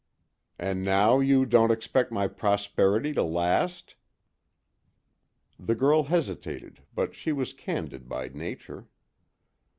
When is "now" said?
0.83-1.19